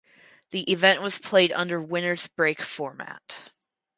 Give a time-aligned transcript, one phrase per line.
[0.49, 3.51] The event was played under "winners break" format.